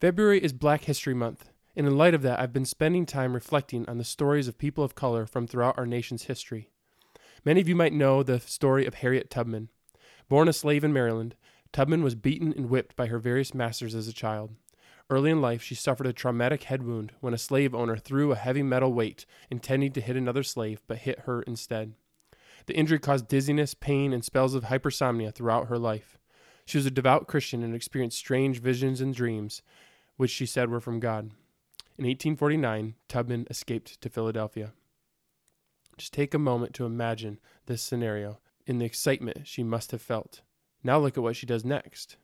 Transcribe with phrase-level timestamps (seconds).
[0.00, 3.86] February is Black History Month, and in light of that, I've been spending time reflecting
[3.86, 6.70] on the stories of people of color from throughout our nation's history.
[7.44, 9.68] Many of you might know the story of Harriet Tubman.
[10.26, 11.34] Born a slave in Maryland,
[11.70, 14.52] Tubman was beaten and whipped by her various masters as a child.
[15.10, 18.36] Early in life, she suffered a traumatic head wound when a slave owner threw a
[18.36, 21.92] heavy metal weight intending to hit another slave, but hit her instead.
[22.64, 26.16] The injury caused dizziness, pain, and spells of hypersomnia throughout her life.
[26.64, 29.60] She was a devout Christian and experienced strange visions and dreams,
[30.20, 31.30] which she said were from God.
[31.96, 34.74] In 1849, Tubman escaped to Philadelphia.
[35.96, 40.42] Just take a moment to imagine this scenario in the excitement she must have felt.
[40.84, 42.18] Now look at what she does next.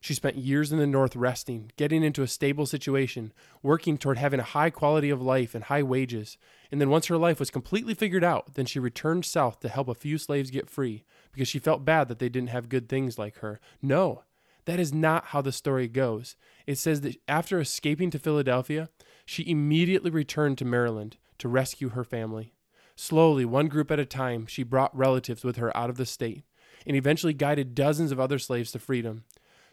[0.00, 4.40] She spent years in the North resting, getting into a stable situation, working toward having
[4.40, 6.38] a high quality of life and high wages.
[6.70, 9.88] And then once her life was completely figured out, then she returned south to help
[9.88, 13.18] a few slaves get free because she felt bad that they didn't have good things
[13.18, 13.60] like her.
[13.82, 14.22] No,
[14.64, 16.36] that is not how the story goes.
[16.66, 18.88] It says that after escaping to Philadelphia,
[19.24, 22.54] she immediately returned to Maryland to rescue her family.
[22.94, 26.44] Slowly, one group at a time, she brought relatives with her out of the state
[26.86, 29.24] and eventually guided dozens of other slaves to freedom.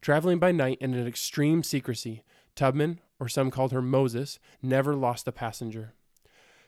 [0.00, 2.22] Traveling by night and in extreme secrecy,
[2.54, 5.94] Tubman, or some called her Moses, never lost a passenger.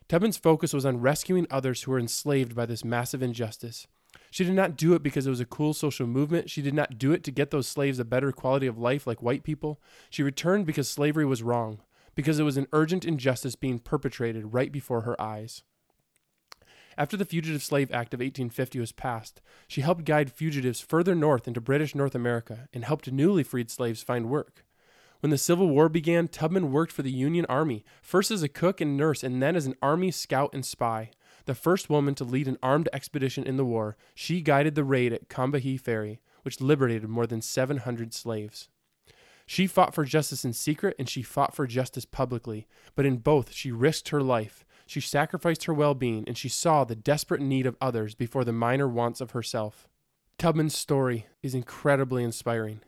[0.08, 3.86] Tubman's focus was on rescuing others who were enslaved by this massive injustice.
[4.30, 6.50] She did not do it because it was a cool social movement.
[6.50, 9.22] She did not do it to get those slaves a better quality of life like
[9.22, 9.80] white people.
[10.10, 11.80] She returned because slavery was wrong,
[12.14, 15.62] because it was an urgent injustice being perpetrated right before her eyes.
[16.98, 21.46] After the Fugitive Slave Act of 1850 was passed, she helped guide fugitives further north
[21.46, 24.64] into British North America and helped newly freed slaves find work.
[25.20, 28.80] When the Civil War began, Tubman worked for the Union Army, first as a cook
[28.80, 31.10] and nurse and then as an Army scout and spy.
[31.48, 35.14] The first woman to lead an armed expedition in the war, she guided the raid
[35.14, 38.68] at Combahee Ferry, which liberated more than 700 slaves.
[39.46, 43.50] She fought for justice in secret and she fought for justice publicly, but in both
[43.50, 44.66] she risked her life.
[44.86, 48.52] She sacrificed her well being and she saw the desperate need of others before the
[48.52, 49.88] minor wants of herself.
[50.36, 52.82] Tubman's story is incredibly inspiring.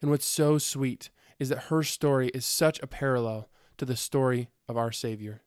[0.00, 1.10] And what's so sweet
[1.40, 5.42] is that her story is such a parallel to the story of our Savior.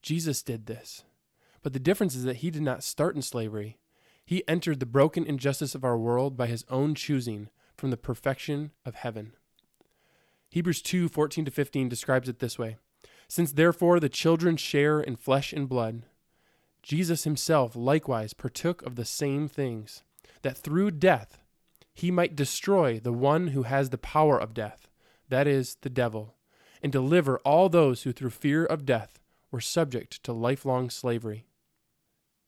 [0.00, 1.02] Jesus did this.
[1.66, 3.76] But the difference is that he did not start in slavery.
[4.24, 8.70] He entered the broken injustice of our world by his own choosing from the perfection
[8.84, 9.32] of heaven.
[10.48, 12.76] Hebrews 2 14 to 15 describes it this way
[13.26, 16.04] Since therefore the children share in flesh and blood,
[16.84, 20.04] Jesus himself likewise partook of the same things,
[20.42, 21.40] that through death
[21.92, 24.88] he might destroy the one who has the power of death,
[25.30, 26.36] that is, the devil,
[26.80, 29.18] and deliver all those who through fear of death
[29.50, 31.44] were subject to lifelong slavery.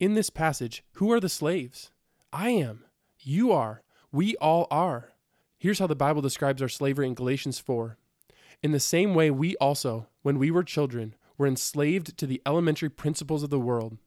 [0.00, 1.90] In this passage, who are the slaves?
[2.32, 2.84] I am.
[3.18, 3.82] You are.
[4.12, 5.12] We all are.
[5.58, 7.96] Here's how the Bible describes our slavery in Galatians 4.
[8.62, 12.88] In the same way, we also, when we were children, were enslaved to the elementary
[12.88, 13.98] principles of the world.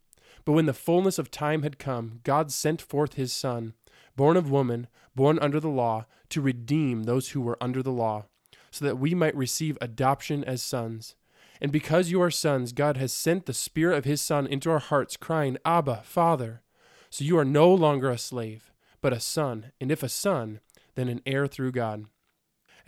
[0.46, 3.74] But when the fullness of time had come, God sent forth his Son,
[4.16, 8.28] born of woman, born under the law, to redeem those who were under the law,
[8.72, 11.16] so that we might receive adoption as sons.
[11.62, 14.80] And because you are sons, God has sent the Spirit of His Son into our
[14.80, 16.64] hearts, crying, Abba, Father.
[17.12, 20.60] So you are no longer a slave, but a son, and if a son,
[20.96, 22.06] then an heir through God.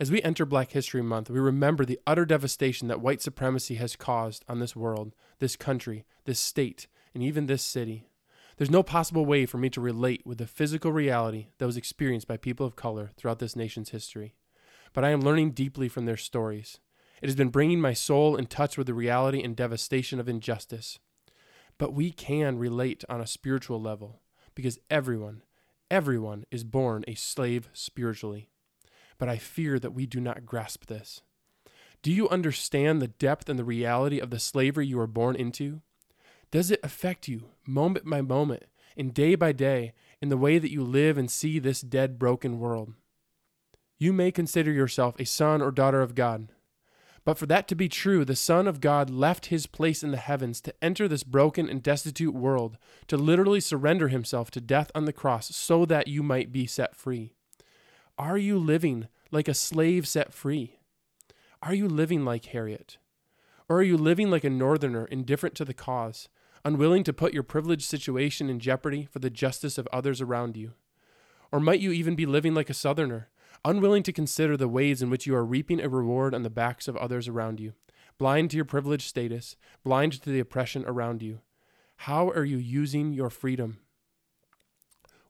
[0.00, 3.94] As we enter Black History Month, we remember the utter devastation that white supremacy has
[3.94, 8.08] caused on this world, this country, this state, and even this city.
[8.56, 12.26] There's no possible way for me to relate with the physical reality that was experienced
[12.26, 14.34] by people of color throughout this nation's history.
[14.92, 16.78] But I am learning deeply from their stories.
[17.24, 20.98] It has been bringing my soul in touch with the reality and devastation of injustice.
[21.78, 24.20] But we can relate on a spiritual level
[24.54, 25.40] because everyone,
[25.90, 28.50] everyone is born a slave spiritually.
[29.16, 31.22] But I fear that we do not grasp this.
[32.02, 35.80] Do you understand the depth and the reality of the slavery you are born into?
[36.50, 38.64] Does it affect you moment by moment
[38.98, 42.58] and day by day in the way that you live and see this dead, broken
[42.58, 42.92] world?
[43.96, 46.50] You may consider yourself a son or daughter of God,
[47.24, 50.18] but for that to be true, the Son of God left his place in the
[50.18, 52.76] heavens to enter this broken and destitute world,
[53.08, 56.94] to literally surrender himself to death on the cross so that you might be set
[56.94, 57.32] free.
[58.18, 60.78] Are you living like a slave set free?
[61.62, 62.98] Are you living like Harriet?
[63.70, 66.28] Or are you living like a northerner indifferent to the cause,
[66.62, 70.72] unwilling to put your privileged situation in jeopardy for the justice of others around you?
[71.50, 73.30] Or might you even be living like a southerner,
[73.64, 76.86] unwilling to consider the ways in which you are reaping a reward on the backs
[76.86, 77.72] of others around you,
[78.18, 81.40] blind to your privileged status, blind to the oppression around you.
[81.98, 83.78] How are you using your freedom?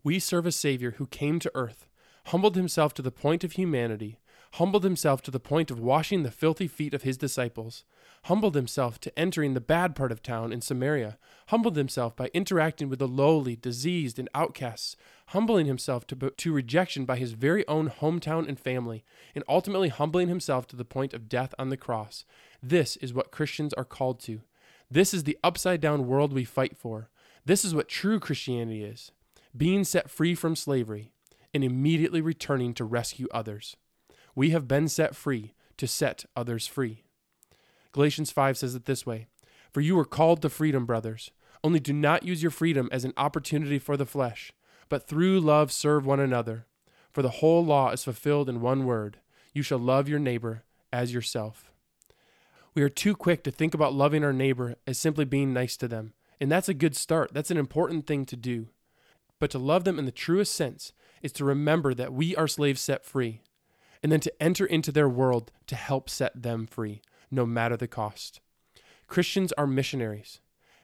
[0.02, 1.88] We serve a Savior who came to earth,
[2.26, 4.18] humbled himself to the point of humanity,
[4.54, 7.82] humbled himself to the point of washing the filthy feet of his disciples,
[8.26, 11.18] humbled himself to entering the bad part of town in Samaria,
[11.48, 14.96] humbled himself by interacting with the lowly, diseased, and outcasts,
[15.28, 19.02] humbling himself to, to rejection by his very own hometown and family,
[19.34, 22.24] and ultimately humbling himself to the point of death on the cross.
[22.62, 24.42] This is what Christians are called to.
[24.88, 27.10] This is the upside down world we fight for.
[27.44, 29.10] This is what true Christianity is
[29.56, 31.10] being set free from slavery
[31.52, 33.76] and immediately returning to rescue others.
[34.34, 37.04] We have been set free to set others free.
[37.92, 39.28] Galatians 5 says it this way
[39.72, 41.30] For you were called to freedom, brothers.
[41.62, 44.52] Only do not use your freedom as an opportunity for the flesh,
[44.88, 46.66] but through love serve one another.
[47.10, 49.18] For the whole law is fulfilled in one word
[49.54, 51.72] you shall love your neighbor as yourself.
[52.74, 55.86] We are too quick to think about loving our neighbor as simply being nice to
[55.86, 57.32] them, and that's a good start.
[57.32, 58.66] That's an important thing to do.
[59.38, 60.92] But to love them in the truest sense
[61.22, 63.42] is to remember that we are slaves set free,
[64.04, 67.88] and then to enter into their world to help set them free, no matter the
[67.88, 68.38] cost.
[69.08, 70.40] Christians are missionaries.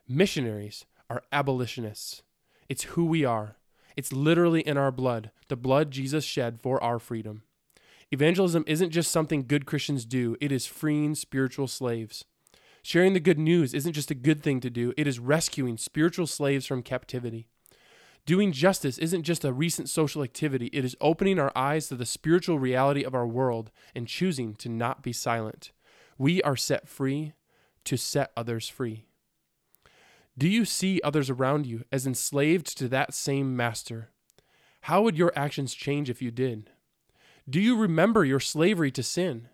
[0.08, 2.22] Missionaries are abolitionists.
[2.70, 3.56] It's who we are.
[3.94, 7.42] It's literally in our blood, the blood Jesus shed for our freedom.
[8.10, 12.24] Evangelism isn't just something good Christians do, it is freeing spiritual slaves.
[12.82, 16.26] Sharing the good news isn't just a good thing to do, it is rescuing spiritual
[16.26, 17.48] slaves from captivity.
[18.26, 22.06] Doing justice isn't just a recent social activity, it is opening our eyes to the
[22.06, 25.72] spiritual reality of our world and choosing to not be silent.
[26.18, 27.32] We are set free
[27.84, 29.06] to set others free.
[30.36, 34.10] Do you see others around you as enslaved to that same master?
[34.82, 36.70] How would your actions change if you did?
[37.48, 39.48] Do you remember your slavery to sin?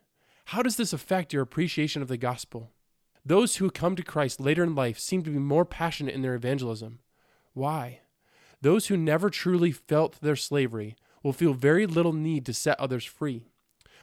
[0.47, 2.71] How does this affect your appreciation of the gospel?
[3.25, 6.35] Those who come to Christ later in life seem to be more passionate in their
[6.35, 7.01] evangelism.
[7.55, 8.01] Why?
[8.67, 13.05] Those who never truly felt their slavery will feel very little need to set others
[13.05, 13.45] free.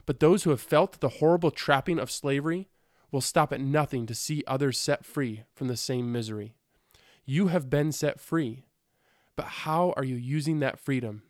[0.06, 2.70] But those who have felt the horrible trapping of slavery
[3.12, 6.54] will stop at nothing to see others set free from the same misery.
[7.26, 8.64] You have been set free,
[9.36, 11.24] but how are you using that freedom?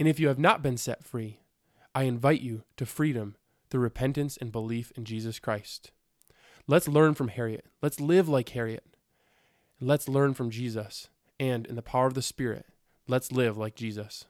[0.00, 1.38] And if you have not been set free,
[1.94, 3.36] I invite you to freedom
[3.68, 5.92] through repentance and belief in Jesus Christ.
[6.66, 7.66] Let's learn from Harriet.
[7.80, 8.82] Let's live like Harriet.
[9.80, 11.10] Let's learn from Jesus.
[11.40, 12.66] And in the power of the Spirit,
[13.08, 14.26] let's live like Jesus.